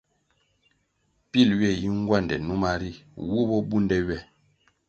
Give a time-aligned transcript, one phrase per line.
[1.29, 2.91] Pil ywe yi ngwande numa ri,
[3.29, 4.17] wu bo bunde ywe.